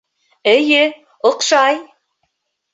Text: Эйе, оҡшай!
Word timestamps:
Эйе, 0.53 0.79
оҡшай! 1.33 1.81